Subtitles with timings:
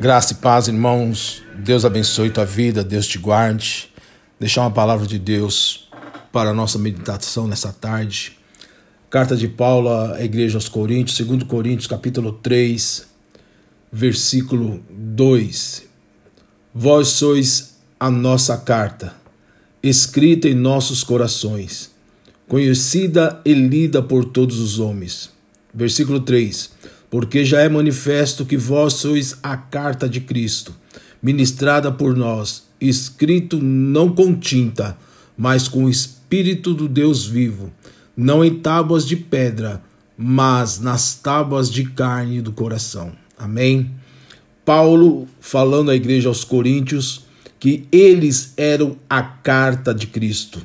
[0.00, 1.42] Graça e paz, irmãos.
[1.58, 3.90] Deus abençoe tua vida, Deus te guarde.
[4.40, 5.90] Deixar uma palavra de Deus
[6.32, 8.38] para a nossa meditação nessa tarde.
[9.10, 13.08] Carta de Paulo à Igreja aos Coríntios, 2 Coríntios, capítulo 3,
[13.92, 15.82] versículo 2.
[16.74, 19.14] Vós sois a nossa carta,
[19.82, 21.90] escrita em nossos corações,
[22.48, 25.28] conhecida e lida por todos os homens.
[25.74, 26.70] Versículo 3
[27.10, 30.74] porque já é manifesto que vós sois a carta de Cristo,
[31.20, 34.96] ministrada por nós, escrito não com tinta,
[35.36, 37.72] mas com o Espírito do Deus vivo,
[38.16, 39.82] não em tábuas de pedra,
[40.16, 43.12] mas nas tábuas de carne do coração.
[43.36, 43.90] Amém?
[44.64, 47.24] Paulo falando à igreja aos Coríntios
[47.58, 50.64] que eles eram a carta de Cristo.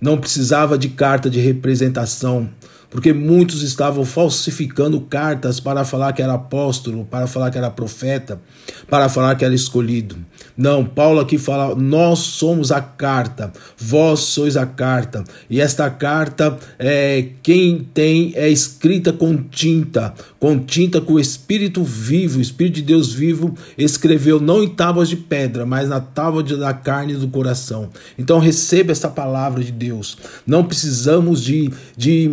[0.00, 2.50] Não precisava de carta de representação,
[2.90, 8.40] porque muitos estavam falsificando cartas para falar que era apóstolo, para falar que era profeta,
[8.88, 10.16] para falar que era escolhido.
[10.56, 16.56] Não, Paulo aqui fala: nós somos a carta, vós sois a carta, e esta carta
[16.78, 22.76] é quem tem é escrita com tinta, com tinta com o Espírito vivo, o Espírito
[22.76, 27.28] de Deus vivo, escreveu não em tábuas de pedra, mas na tábua da carne do
[27.28, 27.90] coração.
[28.18, 30.16] Então receba essa palavra de Deus.
[30.46, 32.28] Não precisamos de, de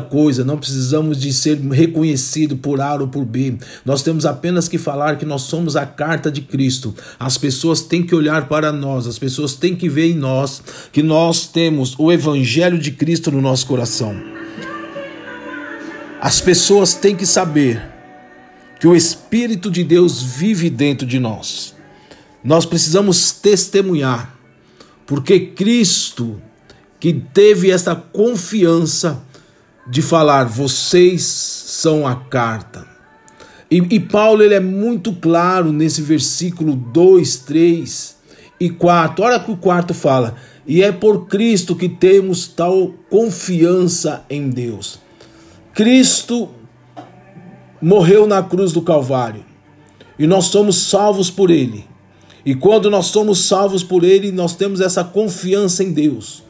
[0.00, 3.56] coisa, não precisamos de ser reconhecido por A ou por B.
[3.84, 6.94] Nós temos apenas que falar que nós somos a carta de Cristo.
[7.18, 10.62] As pessoas têm que olhar para nós, as pessoas têm que ver em nós
[10.92, 14.14] que nós temos o evangelho de Cristo no nosso coração.
[16.20, 17.82] As pessoas têm que saber
[18.78, 21.74] que o Espírito de Deus vive dentro de nós.
[22.42, 24.34] Nós precisamos testemunhar,
[25.06, 26.40] porque Cristo,
[26.98, 29.22] que teve essa confiança,
[29.90, 32.86] de falar, vocês são a carta.
[33.68, 38.16] E, e, Paulo ele é muito claro nesse versículo 2, 3
[38.60, 39.24] e 4.
[39.24, 40.36] Olha que o quarto fala.
[40.66, 45.00] E é por Cristo que temos tal confiança em Deus.
[45.74, 46.50] Cristo
[47.82, 49.44] morreu na cruz do Calvário
[50.18, 51.84] e nós somos salvos por Ele.
[52.44, 56.42] E quando nós somos salvos por Ele, nós temos essa confiança em Deus.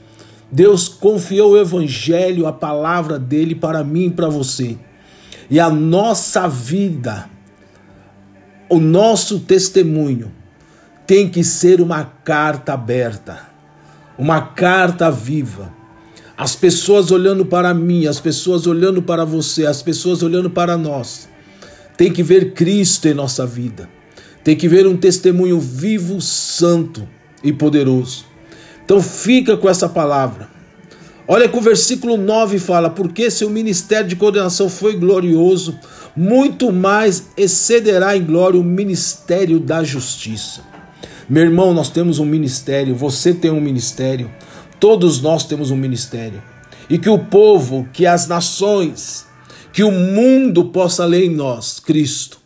[0.51, 4.77] Deus confiou o Evangelho, a palavra dele para mim e para você.
[5.49, 7.29] E a nossa vida,
[8.69, 10.33] o nosso testemunho,
[11.07, 13.49] tem que ser uma carta aberta,
[14.17, 15.73] uma carta viva.
[16.37, 21.29] As pessoas olhando para mim, as pessoas olhando para você, as pessoas olhando para nós,
[21.97, 23.89] tem que ver Cristo em nossa vida,
[24.43, 27.07] tem que ver um testemunho vivo, santo
[27.43, 28.30] e poderoso.
[28.91, 30.49] Então fica com essa palavra.
[31.29, 35.79] Olha que o versículo 9 fala: Porque seu ministério de coordenação foi glorioso,
[36.17, 40.63] muito mais excederá em glória o ministério da justiça.
[41.29, 44.29] Meu irmão, nós temos um ministério, você tem um ministério,
[44.81, 46.43] todos nós temos um ministério.
[46.89, 49.25] E que o povo, que as nações,
[49.73, 52.41] que o mundo possa ler em nós Cristo,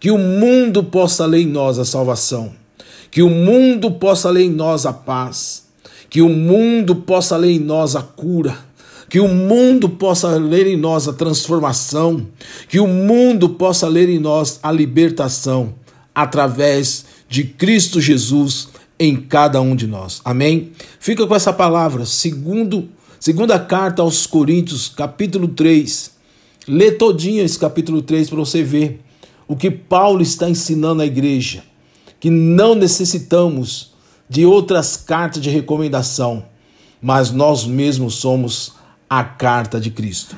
[0.00, 2.54] que o mundo possa ler em nós a salvação,
[3.10, 5.68] que o mundo possa ler em nós a paz
[6.10, 8.58] que o mundo possa ler em nós a cura,
[9.08, 12.26] que o mundo possa ler em nós a transformação,
[12.68, 15.74] que o mundo possa ler em nós a libertação
[16.12, 18.68] através de Cristo Jesus
[18.98, 20.20] em cada um de nós.
[20.24, 20.72] Amém?
[20.98, 22.88] Fica com essa palavra, segundo,
[23.18, 26.10] segunda carta aos Coríntios, capítulo 3.
[26.66, 29.00] Lê todinho esse capítulo 3 para você ver
[29.46, 31.62] o que Paulo está ensinando à igreja,
[32.18, 33.89] que não necessitamos
[34.30, 36.46] de outras cartas de recomendação,
[37.02, 38.74] mas nós mesmos somos
[39.08, 40.36] a carta de Cristo.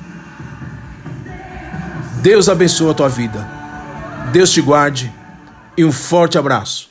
[2.23, 3.47] Deus abençoe a tua vida.
[4.31, 5.13] Deus te guarde
[5.77, 6.89] e um forte abraço.